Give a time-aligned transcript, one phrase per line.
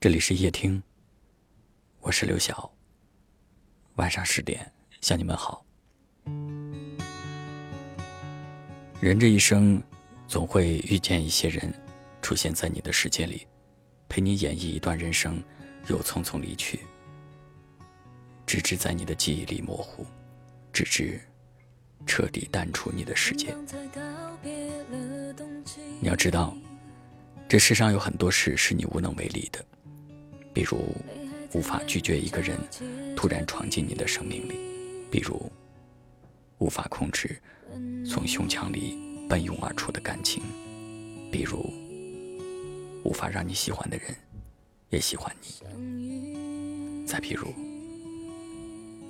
[0.00, 0.82] 这里是夜听，
[2.00, 2.72] 我是刘晓。
[3.96, 5.62] 晚上十点向你们好。
[8.98, 9.78] 人这一生，
[10.26, 11.70] 总会遇见一些人，
[12.22, 13.46] 出现在你的世界里，
[14.08, 15.38] 陪你演绎一段人生，
[15.88, 16.80] 又匆匆离去，
[18.46, 20.06] 直至在你的记忆里模糊，
[20.72, 21.20] 直至
[22.06, 23.54] 彻底淡出你的世界。
[26.00, 26.56] 你要知道，
[27.46, 29.62] 这世上有很多事是你无能为力的。
[30.60, 30.94] 比如，
[31.54, 32.54] 无法拒绝一个人
[33.16, 34.56] 突然闯进你的生命里；
[35.10, 35.50] 比如，
[36.58, 37.40] 无法控制
[38.06, 40.42] 从胸腔里奔涌而出的感情；
[41.32, 41.72] 比如，
[43.04, 44.14] 无法让你喜欢的人
[44.90, 47.46] 也喜欢你；再比如，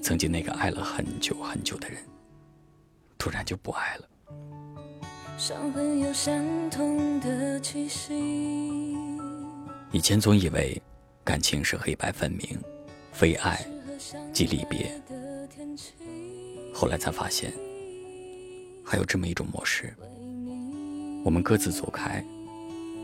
[0.00, 1.98] 曾经那个爱了很久很久的人，
[3.18, 4.08] 突然就不爱了。
[9.90, 10.80] 以前总以为。
[11.24, 12.58] 感情是黑白分明，
[13.12, 13.64] 非爱
[14.32, 15.00] 即离别。
[16.74, 17.52] 后来才发现，
[18.84, 19.94] 还有这么一种模式：
[21.24, 22.24] 我们各自走开，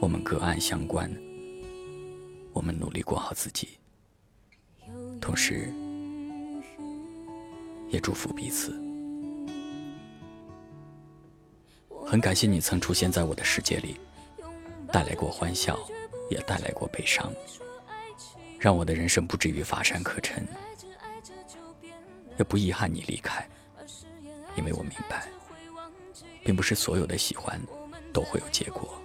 [0.00, 1.10] 我们隔岸相观，
[2.52, 3.68] 我们努力过好自己，
[5.20, 5.70] 同时
[7.90, 8.74] 也祝福彼此。
[12.06, 13.96] 很感谢你曾出现在我的世界里，
[14.90, 15.78] 带来过欢笑，
[16.30, 17.30] 也带来过悲伤。
[18.58, 20.46] 让我的人生不至于乏善可陈，
[22.38, 23.46] 也不遗憾你离开，
[24.56, 25.28] 因为我明白，
[26.42, 27.60] 并不是所有的喜欢
[28.12, 29.00] 都会有结果。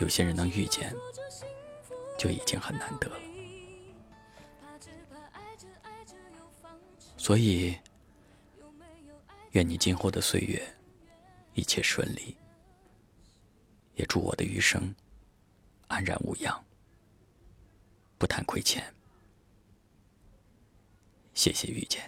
[0.00, 0.92] 有些人能遇见，
[2.18, 3.16] 就已经很难得了。
[7.16, 7.76] 所以，
[9.52, 10.60] 愿你今后的岁月
[11.54, 12.36] 一切顺利，
[13.94, 14.92] 也祝我的余生
[15.86, 16.64] 安然无恙。
[18.22, 18.80] 不谈亏欠，
[21.34, 22.00] 谢谢遇见。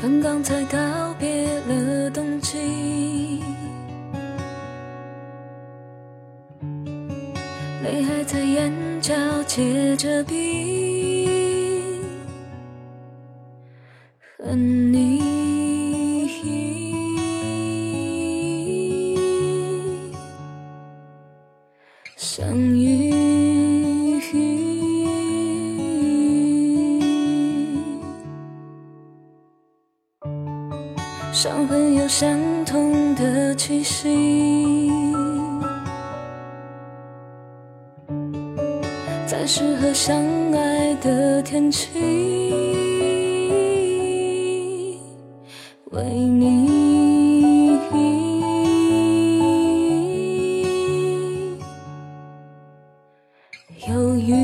[0.00, 3.47] 刚刚才告别了冬季。
[7.82, 9.14] 泪还在眼角
[9.46, 12.00] 结着冰，
[14.36, 15.18] 和你
[22.16, 23.12] 相遇，
[31.32, 35.37] 伤痕有相同的气息。
[39.48, 40.14] 适合相
[40.52, 41.88] 爱的天气，
[45.86, 46.68] 为你
[53.88, 54.34] 犹豫。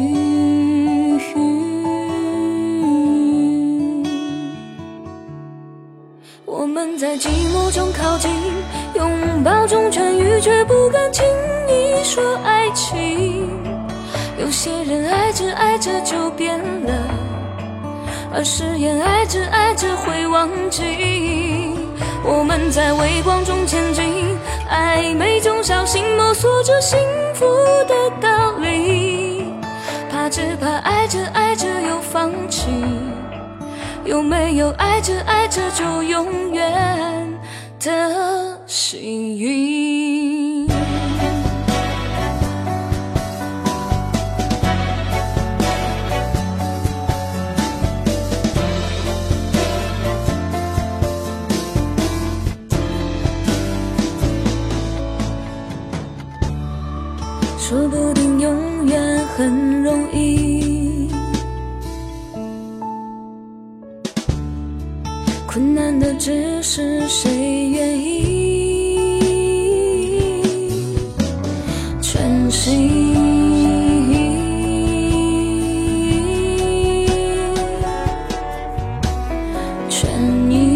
[6.47, 8.31] 我们在寂寞中靠近，
[8.95, 11.23] 拥抱中痊愈，却不敢轻
[11.69, 13.64] 易说爱情。
[14.67, 16.93] 有些人爱着爱着就变了，
[18.33, 20.83] 而誓言爱着爱着会忘记。
[22.25, 24.03] 我们在微光中前进，
[24.71, 26.99] 暧昧中小心摸索着幸
[27.35, 27.45] 福
[27.87, 29.45] 的道理。
[30.11, 32.71] 怕只怕爱着爱着又放弃，
[34.07, 37.39] 有没有爱着爱着就永远
[37.81, 39.84] 的幸运？
[65.55, 69.23] 困难的只是谁愿意
[72.03, 73.15] 全心
[79.89, 80.11] 全
[80.51, 80.75] 意。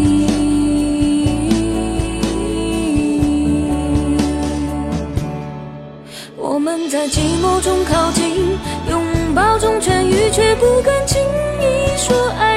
[6.89, 8.57] 在寂寞中靠近，
[8.89, 11.21] 拥抱中痊愈，却不敢轻
[11.61, 12.29] 易说。
[12.39, 12.48] 爱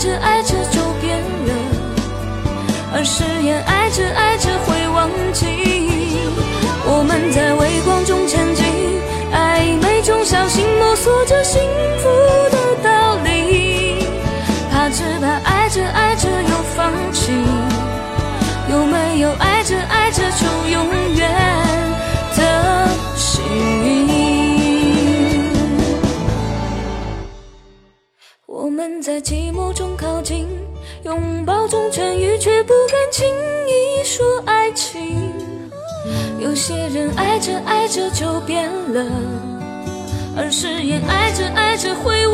[0.00, 1.52] 着爱着就变了，
[2.94, 4.88] 而誓言爱着爱着会
[29.80, 30.46] 中靠近
[31.04, 33.26] 拥抱中痊愈却不敢轻
[33.66, 35.32] 易说爱情。
[36.38, 39.10] 有些人爱着爱着就变了
[40.36, 42.26] 而誓言爱着爱着会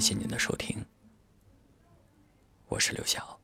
[0.00, 0.86] 感谢您的收听，
[2.68, 3.39] 我是刘晓。